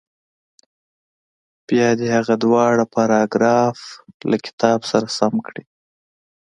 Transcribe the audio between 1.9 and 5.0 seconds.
دې هغه دواړه پاراګراف له کتاب